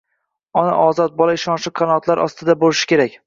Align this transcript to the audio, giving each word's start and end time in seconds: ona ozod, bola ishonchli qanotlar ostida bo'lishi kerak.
ona 0.61 0.71
ozod, 0.85 1.13
bola 1.19 1.35
ishonchli 1.39 1.73
qanotlar 1.81 2.25
ostida 2.25 2.57
bo'lishi 2.65 2.89
kerak. 2.93 3.19